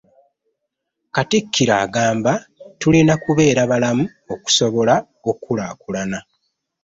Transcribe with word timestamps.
Katikkiro 1.15 1.73
agamba 1.83 2.31
tulina 2.79 3.13
kubeera 3.23 3.61
balamu 3.71 4.05
okusobola 4.33 4.93
okukulaakulana 5.29 6.19